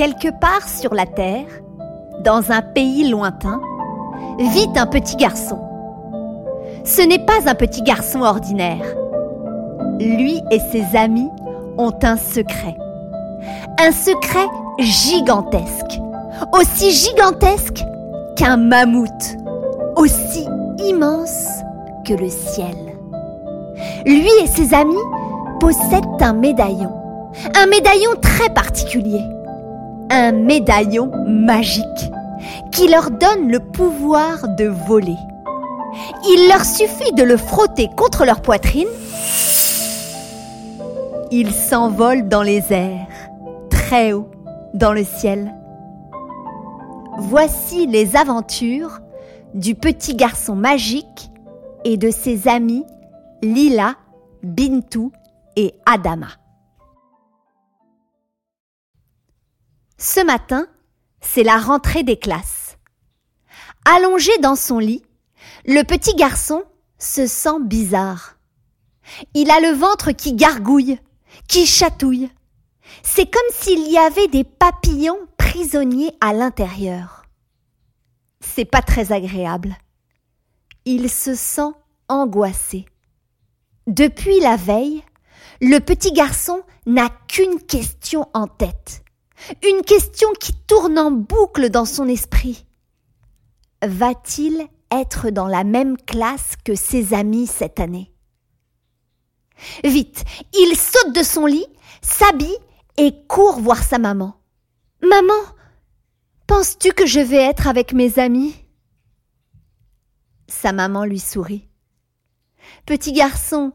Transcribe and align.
Quelque 0.00 0.30
part 0.30 0.66
sur 0.66 0.94
la 0.94 1.04
terre, 1.04 1.44
dans 2.24 2.52
un 2.52 2.62
pays 2.62 3.10
lointain, 3.10 3.60
vit 4.38 4.70
un 4.74 4.86
petit 4.86 5.14
garçon. 5.14 5.58
Ce 6.84 7.02
n'est 7.02 7.18
pas 7.18 7.40
un 7.44 7.54
petit 7.54 7.82
garçon 7.82 8.22
ordinaire. 8.22 8.96
Lui 9.98 10.40
et 10.50 10.58
ses 10.58 10.96
amis 10.96 11.28
ont 11.76 11.92
un 12.02 12.16
secret. 12.16 12.78
Un 13.78 13.92
secret 13.92 14.48
gigantesque. 14.78 16.00
Aussi 16.58 16.92
gigantesque 16.92 17.84
qu'un 18.36 18.56
mammouth. 18.56 19.36
Aussi 19.96 20.46
immense 20.78 21.46
que 22.06 22.14
le 22.14 22.30
ciel. 22.30 22.96
Lui 24.06 24.30
et 24.42 24.46
ses 24.46 24.72
amis 24.72 24.96
possèdent 25.60 26.22
un 26.22 26.32
médaillon. 26.32 26.90
Un 27.54 27.66
médaillon 27.66 28.12
très 28.22 28.48
particulier 28.48 29.26
un 30.10 30.32
médaillon 30.32 31.10
magique 31.26 32.10
qui 32.72 32.88
leur 32.88 33.10
donne 33.10 33.50
le 33.50 33.60
pouvoir 33.60 34.48
de 34.56 34.66
voler. 34.66 35.16
Il 36.28 36.48
leur 36.48 36.64
suffit 36.64 37.12
de 37.12 37.22
le 37.22 37.36
frotter 37.36 37.88
contre 37.96 38.24
leur 38.24 38.42
poitrine. 38.42 38.88
Ils 41.30 41.52
s'envolent 41.52 42.28
dans 42.28 42.42
les 42.42 42.72
airs, 42.72 43.06
très 43.70 44.12
haut 44.12 44.30
dans 44.74 44.92
le 44.92 45.04
ciel. 45.04 45.54
Voici 47.18 47.86
les 47.86 48.16
aventures 48.16 49.00
du 49.54 49.74
petit 49.74 50.14
garçon 50.14 50.54
magique 50.54 51.30
et 51.84 51.96
de 51.96 52.10
ses 52.10 52.48
amis 52.48 52.84
Lila, 53.42 53.94
Bintou 54.42 55.12
et 55.56 55.74
Adama. 55.86 56.39
Ce 60.02 60.24
matin, 60.24 60.66
c'est 61.20 61.42
la 61.42 61.58
rentrée 61.58 62.02
des 62.02 62.16
classes. 62.16 62.78
Allongé 63.84 64.30
dans 64.38 64.56
son 64.56 64.78
lit, 64.78 65.04
le 65.66 65.82
petit 65.82 66.14
garçon 66.14 66.64
se 66.98 67.26
sent 67.26 67.60
bizarre. 67.60 68.38
Il 69.34 69.50
a 69.50 69.60
le 69.60 69.76
ventre 69.76 70.12
qui 70.12 70.32
gargouille, 70.32 70.98
qui 71.48 71.66
chatouille. 71.66 72.30
C'est 73.02 73.30
comme 73.30 73.42
s'il 73.52 73.92
y 73.92 73.98
avait 73.98 74.28
des 74.28 74.42
papillons 74.42 75.18
prisonniers 75.36 76.14
à 76.22 76.32
l'intérieur. 76.32 77.26
C'est 78.40 78.64
pas 78.64 78.80
très 78.80 79.12
agréable. 79.12 79.76
Il 80.86 81.10
se 81.10 81.34
sent 81.34 81.72
angoissé. 82.08 82.86
Depuis 83.86 84.40
la 84.40 84.56
veille, 84.56 85.04
le 85.60 85.78
petit 85.78 86.12
garçon 86.12 86.62
n'a 86.86 87.10
qu'une 87.28 87.60
question 87.60 88.26
en 88.32 88.46
tête. 88.46 89.04
Une 89.62 89.82
question 89.82 90.28
qui 90.38 90.52
tourne 90.66 90.98
en 90.98 91.10
boucle 91.10 91.70
dans 91.70 91.84
son 91.84 92.08
esprit. 92.08 92.66
Va-t-il 93.82 94.66
être 94.90 95.30
dans 95.30 95.46
la 95.46 95.64
même 95.64 95.96
classe 95.96 96.54
que 96.64 96.74
ses 96.74 97.14
amis 97.14 97.46
cette 97.46 97.80
année? 97.80 98.12
Vite, 99.84 100.24
il 100.52 100.76
saute 100.76 101.14
de 101.14 101.22
son 101.22 101.46
lit, 101.46 101.66
s'habille 102.02 102.56
et 102.96 103.14
court 103.26 103.60
voir 103.60 103.82
sa 103.82 103.98
maman. 103.98 104.36
Maman, 105.02 105.42
penses-tu 106.46 106.92
que 106.92 107.06
je 107.06 107.20
vais 107.20 107.42
être 107.42 107.66
avec 107.66 107.92
mes 107.92 108.18
amis? 108.18 108.54
Sa 110.48 110.72
maman 110.72 111.04
lui 111.04 111.20
sourit. 111.20 111.68
Petit 112.86 113.12
garçon, 113.12 113.72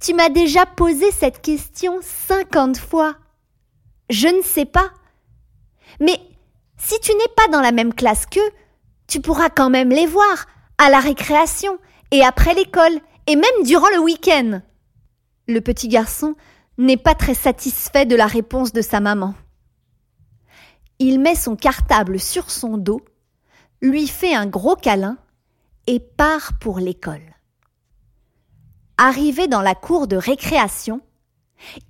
tu 0.00 0.14
m'as 0.14 0.30
déjà 0.30 0.66
posé 0.66 1.10
cette 1.10 1.42
question 1.42 2.00
cinquante 2.02 2.78
fois. 2.78 3.16
Je 4.08 4.28
ne 4.28 4.42
sais 4.42 4.64
pas. 4.66 4.90
Mais 6.00 6.20
si 6.78 6.98
tu 7.00 7.12
n'es 7.12 7.34
pas 7.36 7.48
dans 7.48 7.60
la 7.60 7.72
même 7.72 7.94
classe 7.94 8.26
qu'eux, 8.26 8.40
tu 9.06 9.20
pourras 9.20 9.50
quand 9.50 9.70
même 9.70 9.90
les 9.90 10.06
voir 10.06 10.46
à 10.78 10.90
la 10.90 11.00
récréation 11.00 11.78
et 12.10 12.24
après 12.24 12.54
l'école 12.54 12.98
et 13.26 13.36
même 13.36 13.64
durant 13.64 13.88
le 13.90 14.00
week-end. 14.00 14.62
Le 15.48 15.60
petit 15.60 15.88
garçon 15.88 16.34
n'est 16.78 16.96
pas 16.96 17.14
très 17.14 17.34
satisfait 17.34 18.06
de 18.06 18.16
la 18.16 18.26
réponse 18.26 18.72
de 18.72 18.82
sa 18.82 19.00
maman. 19.00 19.34
Il 20.98 21.20
met 21.20 21.34
son 21.34 21.56
cartable 21.56 22.18
sur 22.18 22.50
son 22.50 22.78
dos, 22.78 23.02
lui 23.80 24.06
fait 24.06 24.34
un 24.34 24.46
gros 24.46 24.76
câlin 24.76 25.18
et 25.86 26.00
part 26.00 26.52
pour 26.60 26.78
l'école. 26.78 27.34
Arrivé 28.98 29.48
dans 29.48 29.62
la 29.62 29.74
cour 29.74 30.06
de 30.06 30.16
récréation, 30.16 31.00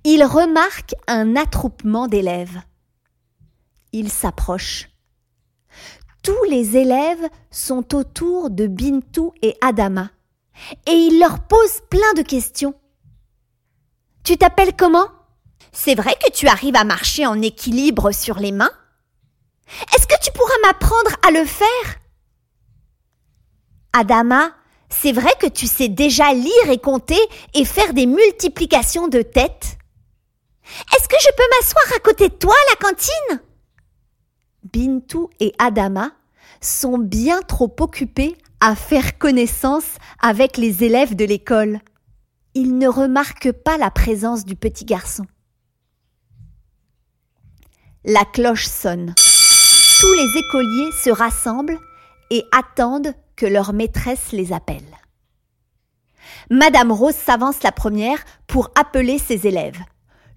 il 0.03 0.23
remarque 0.23 0.95
un 1.07 1.35
attroupement 1.35 2.07
d'élèves 2.07 2.61
il 3.93 4.11
s'approche. 4.11 4.89
Tous 6.23 6.43
les 6.49 6.77
élèves 6.77 7.29
sont 7.51 7.95
autour 7.95 8.49
de 8.49 8.67
Bintou 8.67 9.33
et 9.41 9.55
Adama 9.61 10.09
et 10.85 10.91
il 10.91 11.19
leur 11.19 11.47
pose 11.47 11.81
plein 11.89 12.13
de 12.15 12.21
questions. 12.21 12.73
Tu 14.23 14.37
t'appelles 14.37 14.75
comment? 14.75 15.07
C'est 15.71 15.95
vrai 15.95 16.15
que 16.23 16.31
tu 16.31 16.47
arrives 16.47 16.75
à 16.75 16.83
marcher 16.83 17.25
en 17.25 17.41
équilibre 17.41 18.11
sur 18.11 18.37
les 18.37 18.51
mains. 18.51 18.71
Est-ce 19.93 20.07
que 20.07 20.23
tu 20.23 20.31
pourras 20.31 20.53
m'apprendre 20.63 21.15
à 21.27 21.31
le 21.31 21.45
faire? 21.45 21.99
Adama, 23.91 24.51
c'est 24.89 25.11
vrai 25.11 25.31
que 25.39 25.47
tu 25.47 25.67
sais 25.67 25.87
déjà 25.87 26.33
lire 26.33 26.69
et 26.69 26.77
compter 26.77 27.19
et 27.53 27.65
faire 27.65 27.93
des 27.93 28.05
multiplications 28.05 29.07
de 29.07 29.21
tête 29.21 29.77
Est-ce 30.95 31.07
que 31.07 31.17
je 31.19 31.29
peux 31.35 31.43
m'asseoir 31.57 31.97
à 31.97 31.99
côté 31.99 32.29
de 32.29 32.35
toi 32.35 32.53
à 32.53 32.69
la 32.71 32.87
cantine? 32.87 33.52
Bintou 34.73 35.29
et 35.39 35.53
Adama 35.59 36.11
sont 36.59 36.97
bien 36.97 37.41
trop 37.43 37.73
occupés 37.79 38.35
à 38.59 38.75
faire 38.75 39.19
connaissance 39.19 39.85
avec 40.19 40.57
les 40.57 40.83
élèves 40.83 41.15
de 41.15 41.25
l'école. 41.25 41.79
Ils 42.55 42.77
ne 42.77 42.87
remarquent 42.87 43.51
pas 43.51 43.77
la 43.77 43.91
présence 43.91 44.45
du 44.45 44.55
petit 44.55 44.85
garçon. 44.85 45.25
La 48.03 48.25
cloche 48.25 48.65
sonne. 48.65 49.13
Tous 49.15 50.13
les 50.13 50.39
écoliers 50.39 50.91
se 51.03 51.11
rassemblent 51.11 51.79
et 52.31 52.43
attendent 52.51 53.13
que 53.35 53.45
leur 53.45 53.73
maîtresse 53.73 54.31
les 54.31 54.53
appelle. 54.53 54.81
Madame 56.49 56.91
Rose 56.91 57.15
s'avance 57.15 57.61
la 57.61 57.71
première 57.71 58.23
pour 58.47 58.71
appeler 58.75 59.19
ses 59.19 59.45
élèves. 59.45 59.79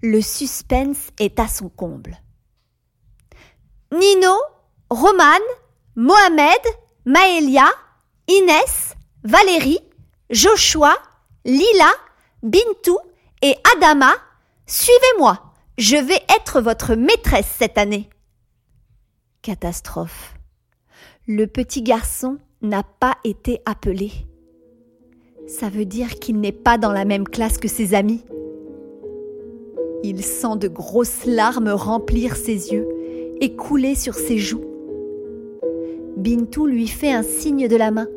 Le 0.03 0.21
suspense 0.21 1.09
est 1.19 1.39
à 1.39 1.47
son 1.47 1.69
comble. 1.69 2.17
Nino, 3.97 4.35
Romane, 4.91 5.41
Mohamed, 5.95 6.61
Maëlia, 7.05 7.65
Inès, 8.27 8.93
Valérie, 9.23 9.79
Joshua, 10.29 10.93
Lila, 11.45 11.89
Bintou 12.43 12.99
et 13.41 13.55
Adama, 13.75 14.11
suivez-moi, 14.67 15.39
je 15.79 15.95
vais 15.95 16.21
être 16.37 16.61
votre 16.61 16.93
maîtresse 16.93 17.47
cette 17.57 17.79
année. 17.79 18.09
Catastrophe. 19.41 20.35
Le 21.27 21.45
petit 21.47 21.81
garçon 21.81 22.37
n'a 22.61 22.83
pas 22.83 23.17
été 23.23 23.61
appelé. 23.65 24.11
Ça 25.47 25.69
veut 25.69 25.85
dire 25.85 26.19
qu'il 26.19 26.39
n'est 26.39 26.51
pas 26.51 26.77
dans 26.77 26.91
la 26.91 27.05
même 27.05 27.27
classe 27.27 27.57
que 27.57 27.67
ses 27.67 27.95
amis. 27.95 28.23
Il 30.03 30.23
sent 30.23 30.57
de 30.57 30.67
grosses 30.67 31.25
larmes 31.25 31.69
remplir 31.69 32.35
ses 32.35 32.71
yeux 32.71 32.87
et 33.41 33.55
couler 33.55 33.95
sur 33.95 34.15
ses 34.15 34.37
joues. 34.37 34.65
Bintou 36.17 36.65
lui 36.65 36.87
fait 36.87 37.11
un 37.11 37.23
signe 37.23 37.67
de 37.67 37.75
la 37.75 37.91
main. 37.91 38.07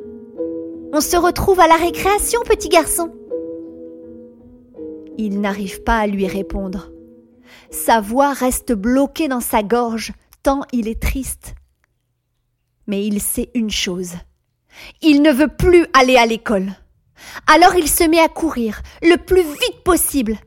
On 0.93 1.01
se 1.01 1.17
retrouve 1.17 1.61
à 1.61 1.69
la 1.69 1.77
récréation, 1.77 2.41
petit 2.43 2.69
garçon. 2.69 3.13
Il 5.19 5.41
n'arrive 5.41 5.83
pas 5.83 5.99
à 5.99 6.07
lui 6.07 6.27
répondre. 6.27 6.91
Sa 7.71 8.01
voix 8.01 8.33
reste 8.33 8.73
bloquée 8.73 9.29
dans 9.29 9.41
sa 9.41 9.63
gorge, 9.63 10.13
tant 10.43 10.63
il 10.73 10.89
est 10.89 11.01
triste. 11.01 11.55
Mais 12.87 13.05
il 13.05 13.21
sait 13.21 13.51
une 13.55 13.71
chose. 13.71 14.15
Il 15.03 15.23
ne 15.23 15.31
veut 15.31 15.49
plus 15.49 15.87
aller 15.93 16.17
à 16.17 16.27
l'école. 16.27 16.73
Alors 17.47 17.75
il 17.77 17.89
se 17.89 18.05
met 18.05 18.21
à 18.21 18.29
courir, 18.29 18.81
le 19.03 19.17
plus 19.17 19.43
vite 19.43 19.85
possible. 19.85 20.39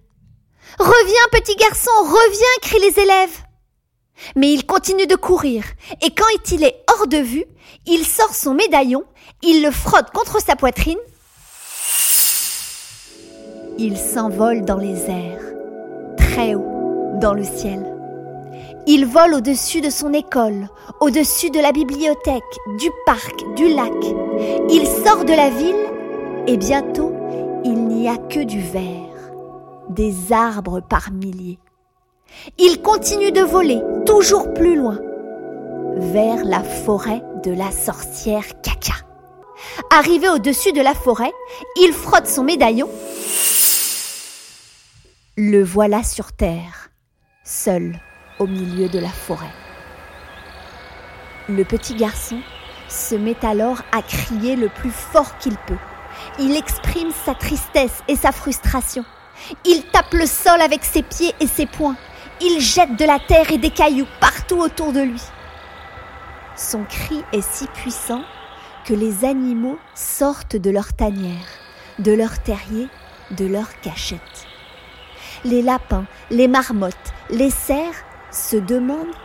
Reviens, 0.80 1.28
petit 1.32 1.56
garçon, 1.56 1.92
reviens, 2.02 2.62
crient 2.62 2.80
les 2.80 3.00
élèves. 3.00 3.44
Mais 4.36 4.54
il 4.54 4.66
continue 4.66 5.08
de 5.08 5.16
courir, 5.16 5.64
et 6.02 6.10
quand 6.12 6.52
il 6.52 6.64
est 6.64 6.84
hors 6.90 7.08
de 7.08 7.18
vue, 7.18 7.46
il 7.86 8.06
sort 8.06 8.34
son 8.34 8.54
médaillon, 8.54 9.04
il 9.42 9.64
le 9.64 9.72
frotte 9.72 10.12
contre 10.12 10.42
sa 10.42 10.56
poitrine. 10.56 11.00
Il 13.78 13.98
s'envole 13.98 14.64
dans 14.64 14.78
les 14.78 15.10
airs, 15.10 15.42
très 16.18 16.56
haut, 16.56 17.18
dans 17.20 17.34
le 17.34 17.44
ciel. 17.44 17.94
Il 18.86 19.06
vole 19.06 19.36
au-dessus 19.36 19.82
de 19.82 19.90
son 19.90 20.14
école, 20.14 20.68
au-dessus 21.00 21.50
de 21.50 21.60
la 21.60 21.72
bibliothèque, 21.72 22.44
du 22.80 22.90
parc, 23.06 23.44
du 23.56 23.70
lac. 23.70 23.94
Il 24.70 24.86
sort 24.86 25.24
de 25.26 25.34
la 25.34 25.50
ville 25.50 25.76
et 26.48 26.58
bientôt 26.58 27.14
il 27.64 27.86
n'y 27.86 28.10
a 28.10 28.18
que 28.18 28.44
du 28.44 28.60
vert, 28.60 29.32
des 29.90 30.34
arbres 30.34 30.82
par 30.82 31.12
milliers. 31.12 31.60
Il 32.58 32.82
continue 32.82 33.32
de 33.32 33.42
voler 33.42 33.82
toujours 34.06 34.54
plus 34.54 34.76
loin, 34.76 35.00
vers 35.96 36.44
la 36.44 36.64
forêt 36.64 37.22
de 37.44 37.52
la 37.52 37.72
sorcière 37.72 38.46
Caca. 38.62 38.94
Arrivé 39.90 40.30
au-dessus 40.30 40.74
de 40.74 40.82
la 40.82 40.94
forêt, 40.94 41.32
il 41.78 41.94
frotte 41.94 42.28
son 42.28 42.44
médaillon. 42.44 42.90
Le 45.38 45.64
voilà 45.64 46.04
sur 46.04 46.32
terre, 46.34 46.90
seul 47.44 48.00
au 48.40 48.48
milieu 48.48 48.90
de 48.90 49.00
la 49.00 49.10
forêt. 49.10 49.54
Le 51.50 51.64
petit 51.64 51.96
garçon 51.96 52.40
se 52.88 53.16
met 53.16 53.44
alors 53.44 53.82
à 53.92 54.02
crier 54.02 54.56
le 54.56 54.70
plus 54.70 54.92
fort 54.92 55.38
qu'il 55.38 55.58
peut. 55.58 55.78
Il 56.40 56.56
exprime 56.56 57.12
sa 57.26 57.36
tristesse 57.36 58.04
et 58.08 58.16
sa 58.16 58.32
frustration. 58.32 59.04
Il 59.66 59.84
tape 59.92 60.14
le 60.14 60.26
sol 60.26 60.62
avec 60.62 60.86
ses 60.86 61.04
pieds 61.04 61.34
et 61.40 61.48
ses 61.48 61.66
poings. 61.66 61.98
Il 62.42 62.60
jette 62.60 62.98
de 62.98 63.06
la 63.06 63.20
terre 63.20 63.52
et 63.52 63.58
des 63.58 63.70
cailloux 63.70 64.08
partout 64.20 64.60
autour 64.60 64.92
de 64.92 65.02
lui. 65.02 65.22
Son 66.56 66.84
cri 66.84 67.24
est 67.32 67.42
si 67.42 67.68
puissant 67.68 68.24
que 68.86 68.94
les 68.94 69.26
animaux 69.26 69.80
sortent 69.96 70.56
de 70.56 70.70
leur 70.70 70.94
tanière, 70.94 71.48
de 72.00 72.12
leur 72.12 72.42
terrier, 72.42 72.88
de 73.32 73.46
leur 73.46 73.80
cachette. 73.82 74.48
Les 75.46 75.62
lapins, 75.62 76.06
les 76.30 76.48
marmottes, 76.48 77.14
les 77.30 77.50
cerfs 77.50 78.04
se 78.32 78.58
demandent 78.58 79.16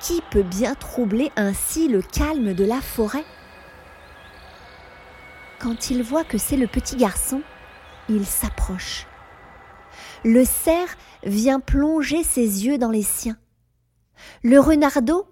qui 0.00 0.22
peut 0.30 0.42
bien 0.42 0.74
troubler 0.74 1.32
ainsi 1.36 1.88
le 1.88 2.02
calme 2.02 2.54
de 2.54 2.64
la 2.64 2.80
forêt. 2.80 3.24
Quand 5.58 5.90
il 5.90 6.02
voit 6.02 6.24
que 6.24 6.38
c'est 6.38 6.56
le 6.56 6.66
petit 6.66 6.96
garçon, 6.96 7.42
il 8.08 8.26
s'approche. 8.26 9.06
Le 10.26 10.44
cerf 10.44 10.96
vient 11.22 11.60
plonger 11.60 12.24
ses 12.24 12.66
yeux 12.66 12.78
dans 12.78 12.90
les 12.90 13.04
siens. 13.04 13.38
Le 14.42 14.58
renardeau 14.58 15.24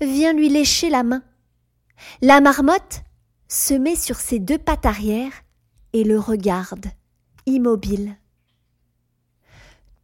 vient 0.00 0.32
lui 0.32 0.48
lécher 0.48 0.90
la 0.90 1.02
main. 1.02 1.24
La 2.22 2.40
marmotte 2.40 3.02
se 3.48 3.74
met 3.74 3.96
sur 3.96 4.14
ses 4.14 4.38
deux 4.38 4.56
pattes 4.56 4.86
arrière 4.86 5.32
et 5.92 6.04
le 6.04 6.20
regarde, 6.20 6.86
immobile. 7.46 8.16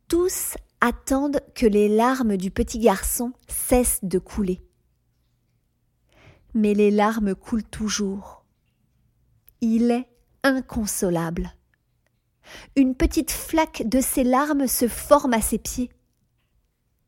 Tous 0.08 0.56
attendent 0.80 1.40
que 1.54 1.66
les 1.66 1.88
larmes 1.88 2.36
du 2.36 2.50
petit 2.50 2.80
garçon 2.80 3.34
cessent 3.46 4.02
de 4.02 4.18
couler. 4.18 4.66
Mais 6.54 6.74
les 6.74 6.90
larmes 6.90 7.36
coulent 7.36 7.62
toujours. 7.62 8.44
Il 9.60 9.92
est 9.92 10.08
inconsolable. 10.42 11.54
Une 12.76 12.94
petite 12.94 13.30
flaque 13.30 13.82
de 13.86 14.00
ses 14.00 14.24
larmes 14.24 14.66
se 14.66 14.88
forme 14.88 15.34
à 15.34 15.40
ses 15.40 15.58
pieds. 15.58 15.90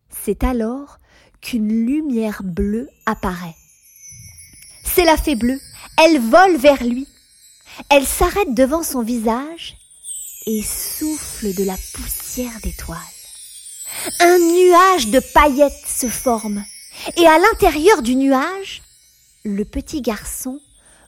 C'est 0.09 0.45
alors 0.45 0.99
qu'une 1.41 1.87
lumière 1.87 2.43
bleue 2.43 2.89
apparaît. 3.07 3.57
C'est 4.85 5.05
la 5.05 5.17
fée 5.17 5.37
bleue. 5.37 5.61
Elle 6.03 6.21
vole 6.21 6.57
vers 6.57 6.83
lui. 6.83 7.07
Elle 7.91 8.07
s'arrête 8.07 8.55
devant 8.55 8.83
son 8.83 9.03
visage 9.03 9.77
et 10.47 10.63
souffle 10.63 11.55
de 11.55 11.65
la 11.65 11.77
poussière 11.95 12.59
d'étoiles. 12.63 12.99
Un 14.21 14.39
nuage 14.39 15.09
de 15.09 15.21
paillettes 15.35 15.87
se 15.87 16.07
forme, 16.07 16.65
et 17.17 17.27
à 17.27 17.39
l'intérieur 17.39 18.03
du 18.03 18.15
nuage, 18.15 18.83
le 19.45 19.65
petit 19.65 20.03
garçon 20.03 20.61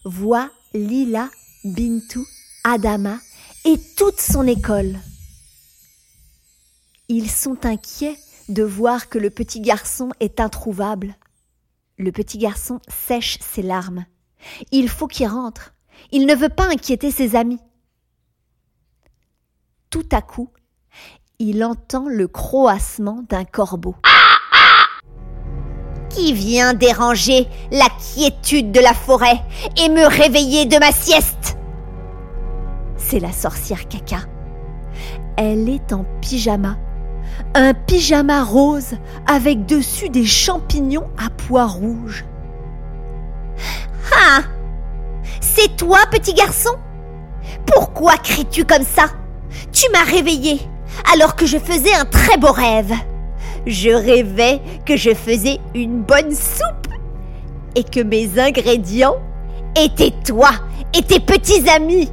voit 0.04 0.50
Lila, 0.74 1.30
Bintou, 1.64 2.26
Adama 2.64 3.18
et 3.68 3.78
toute 3.98 4.18
son 4.18 4.46
école. 4.46 4.96
Ils 7.08 7.30
sont 7.30 7.66
inquiets 7.66 8.16
de 8.48 8.62
voir 8.62 9.10
que 9.10 9.18
le 9.18 9.28
petit 9.28 9.60
garçon 9.60 10.08
est 10.20 10.40
introuvable. 10.40 11.14
Le 11.98 12.10
petit 12.10 12.38
garçon 12.38 12.80
sèche 12.88 13.38
ses 13.40 13.60
larmes. 13.60 14.06
Il 14.72 14.88
faut 14.88 15.06
qu'il 15.06 15.26
rentre. 15.26 15.74
Il 16.12 16.24
ne 16.24 16.34
veut 16.34 16.48
pas 16.48 16.66
inquiéter 16.70 17.10
ses 17.10 17.36
amis. 17.36 17.60
Tout 19.90 20.08
à 20.12 20.22
coup, 20.22 20.48
il 21.38 21.62
entend 21.62 22.06
le 22.08 22.26
croassement 22.26 23.22
d'un 23.28 23.44
corbeau. 23.44 23.96
Qui 26.08 26.32
vient 26.32 26.72
déranger 26.72 27.46
la 27.70 27.88
quiétude 27.90 28.72
de 28.72 28.80
la 28.80 28.94
forêt 28.94 29.42
et 29.76 29.90
me 29.90 30.06
réveiller 30.06 30.64
de 30.64 30.78
ma 30.78 30.90
sieste? 30.90 31.57
C'est 33.08 33.20
la 33.20 33.32
sorcière 33.32 33.88
caca. 33.88 34.18
Elle 35.38 35.70
est 35.70 35.94
en 35.94 36.04
pyjama. 36.20 36.76
Un 37.54 37.72
pyjama 37.72 38.44
rose 38.44 38.96
avec 39.26 39.64
dessus 39.64 40.10
des 40.10 40.26
champignons 40.26 41.08
à 41.16 41.30
pois 41.30 41.64
rouges. 41.64 42.26
Ah 44.12 44.42
C'est 45.40 45.74
toi, 45.74 46.00
petit 46.10 46.34
garçon? 46.34 46.76
Pourquoi 47.64 48.18
cries-tu 48.18 48.66
comme 48.66 48.84
ça? 48.84 49.06
Tu 49.72 49.86
m'as 49.90 50.04
réveillé 50.04 50.60
alors 51.10 51.34
que 51.34 51.46
je 51.46 51.56
faisais 51.56 51.94
un 51.94 52.04
très 52.04 52.36
beau 52.36 52.52
rêve. 52.52 52.92
Je 53.66 53.88
rêvais 53.88 54.60
que 54.84 54.98
je 54.98 55.14
faisais 55.14 55.60
une 55.74 56.02
bonne 56.02 56.34
soupe 56.34 56.92
et 57.74 57.84
que 57.84 58.00
mes 58.00 58.38
ingrédients 58.38 59.16
étaient 59.82 60.12
toi 60.26 60.50
et 60.94 61.00
tes 61.00 61.20
petits 61.20 61.70
amis. 61.70 62.10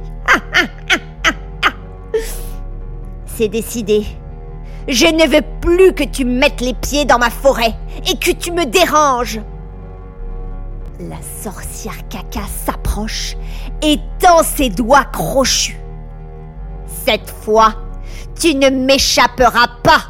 C'est 3.36 3.48
décidé. 3.48 4.06
Je 4.88 5.06
ne 5.06 5.28
veux 5.28 5.44
plus 5.60 5.92
que 5.92 6.04
tu 6.04 6.24
mettes 6.24 6.62
les 6.62 6.72
pieds 6.72 7.04
dans 7.04 7.18
ma 7.18 7.28
forêt 7.28 7.74
et 8.10 8.16
que 8.16 8.30
tu 8.30 8.50
me 8.50 8.64
déranges. 8.64 9.40
La 10.98 11.18
sorcière 11.42 12.08
caca 12.08 12.46
s'approche 12.64 13.36
et 13.82 13.98
tend 14.18 14.42
ses 14.42 14.70
doigts 14.70 15.04
crochus. 15.04 15.78
Cette 17.04 17.28
fois, 17.28 17.74
tu 18.40 18.54
ne 18.54 18.70
m'échapperas 18.70 19.68
pas. 19.82 20.04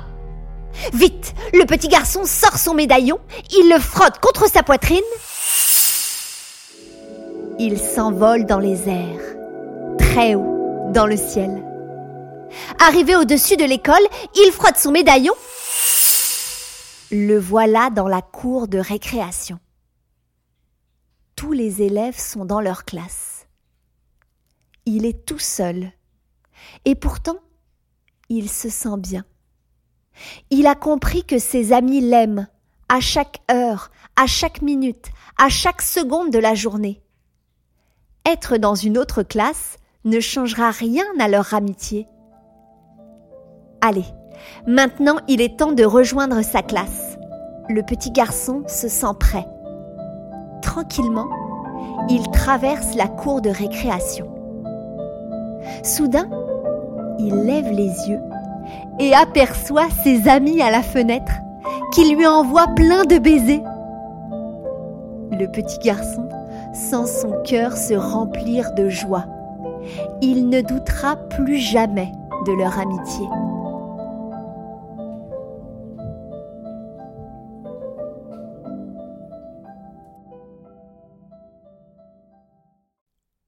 Vite, 0.92 1.34
le 1.52 1.64
petit 1.64 1.88
garçon 1.88 2.24
sort 2.24 2.58
son 2.58 2.74
médaillon, 2.74 3.18
il 3.50 3.72
le 3.72 3.80
frotte 3.80 4.20
contre 4.20 4.48
sa 4.48 4.62
poitrine. 4.62 5.00
Il 7.58 7.78
s'envole 7.78 8.46
dans 8.46 8.60
les 8.60 8.88
airs, 8.88 9.36
très 9.98 10.36
haut 10.36 10.90
dans 10.92 11.06
le 11.06 11.16
ciel. 11.16 11.65
Arrivé 12.78 13.16
au-dessus 13.16 13.56
de 13.56 13.64
l'école, 13.64 13.94
il 14.34 14.52
frotte 14.52 14.76
son 14.76 14.92
médaillon. 14.92 15.32
Le 17.10 17.38
voilà 17.38 17.90
dans 17.90 18.08
la 18.08 18.20
cour 18.20 18.68
de 18.68 18.78
récréation. 18.78 19.58
Tous 21.36 21.52
les 21.52 21.82
élèves 21.82 22.18
sont 22.18 22.44
dans 22.44 22.60
leur 22.60 22.84
classe. 22.84 23.46
Il 24.84 25.06
est 25.06 25.24
tout 25.24 25.38
seul. 25.38 25.92
Et 26.84 26.94
pourtant, 26.94 27.38
il 28.28 28.50
se 28.50 28.68
sent 28.68 28.98
bien. 28.98 29.24
Il 30.50 30.66
a 30.66 30.74
compris 30.74 31.24
que 31.24 31.38
ses 31.38 31.72
amis 31.72 32.00
l'aiment 32.00 32.46
à 32.88 33.00
chaque 33.00 33.40
heure, 33.50 33.90
à 34.16 34.26
chaque 34.26 34.62
minute, 34.62 35.08
à 35.38 35.48
chaque 35.48 35.82
seconde 35.82 36.30
de 36.30 36.38
la 36.38 36.54
journée. 36.54 37.02
Être 38.24 38.56
dans 38.56 38.74
une 38.74 38.98
autre 38.98 39.22
classe 39.22 39.76
ne 40.04 40.20
changera 40.20 40.70
rien 40.70 41.04
à 41.18 41.28
leur 41.28 41.54
amitié. 41.54 42.06
Allez, 43.88 44.06
maintenant 44.66 45.14
il 45.28 45.40
est 45.40 45.60
temps 45.60 45.70
de 45.70 45.84
rejoindre 45.84 46.42
sa 46.42 46.60
classe. 46.60 47.16
Le 47.68 47.82
petit 47.82 48.10
garçon 48.10 48.64
se 48.66 48.88
sent 48.88 49.14
prêt. 49.20 49.46
Tranquillement, 50.60 51.28
il 52.08 52.28
traverse 52.32 52.96
la 52.96 53.06
cour 53.06 53.40
de 53.40 53.48
récréation. 53.48 54.26
Soudain, 55.84 56.28
il 57.20 57.32
lève 57.44 57.70
les 57.70 58.08
yeux 58.08 58.18
et 58.98 59.14
aperçoit 59.14 59.88
ses 60.02 60.28
amis 60.28 60.60
à 60.60 60.72
la 60.72 60.82
fenêtre 60.82 61.34
qui 61.92 62.12
lui 62.12 62.26
envoient 62.26 62.74
plein 62.74 63.04
de 63.04 63.18
baisers. 63.18 63.62
Le 65.30 65.46
petit 65.46 65.78
garçon 65.78 66.28
sent 66.74 67.06
son 67.06 67.40
cœur 67.44 67.76
se 67.76 67.94
remplir 67.94 68.72
de 68.74 68.88
joie. 68.88 69.26
Il 70.22 70.48
ne 70.48 70.60
doutera 70.60 71.14
plus 71.14 71.58
jamais 71.58 72.10
de 72.48 72.52
leur 72.52 72.80
amitié. 72.80 73.28